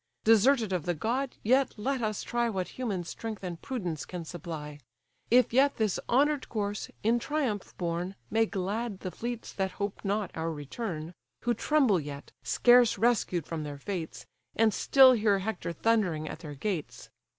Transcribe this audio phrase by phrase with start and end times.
[0.23, 4.79] Deserted of the god, yet let us try What human strength and prudence can supply;
[5.29, 10.31] If yet this honour'd corse, in triumph borne, May glad the fleets that hope not
[10.33, 14.25] our return, Who tremble yet, scarce rescued from their fates,
[14.55, 17.11] And still hear Hector thundering at their gates.